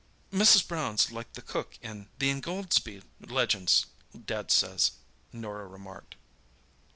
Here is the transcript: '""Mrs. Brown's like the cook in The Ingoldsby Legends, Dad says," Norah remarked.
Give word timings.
'""Mrs. 0.33 0.67
Brown's 0.67 1.11
like 1.11 1.33
the 1.33 1.43
cook 1.43 1.77
in 1.79 2.09
The 2.17 2.31
Ingoldsby 2.31 3.03
Legends, 3.19 3.85
Dad 4.19 4.49
says," 4.49 4.93
Norah 5.31 5.67
remarked. 5.67 6.15